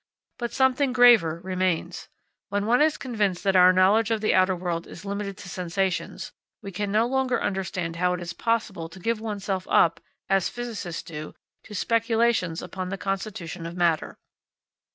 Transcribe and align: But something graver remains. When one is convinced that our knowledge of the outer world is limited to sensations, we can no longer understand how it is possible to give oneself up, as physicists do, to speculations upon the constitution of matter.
But 0.39 0.51
something 0.51 0.93
graver 0.93 1.41
remains. 1.43 2.09
When 2.49 2.65
one 2.65 2.81
is 2.81 2.97
convinced 2.97 3.43
that 3.43 3.55
our 3.55 3.71
knowledge 3.71 4.09
of 4.09 4.19
the 4.19 4.33
outer 4.33 4.55
world 4.55 4.87
is 4.87 5.05
limited 5.05 5.37
to 5.37 5.47
sensations, 5.47 6.31
we 6.59 6.71
can 6.71 6.91
no 6.91 7.05
longer 7.05 7.39
understand 7.39 7.97
how 7.97 8.13
it 8.13 8.19
is 8.19 8.33
possible 8.33 8.89
to 8.89 8.99
give 8.99 9.21
oneself 9.21 9.67
up, 9.69 9.99
as 10.27 10.49
physicists 10.49 11.03
do, 11.03 11.35
to 11.65 11.75
speculations 11.75 12.63
upon 12.63 12.89
the 12.89 12.97
constitution 12.97 13.67
of 13.67 13.75
matter. 13.77 14.17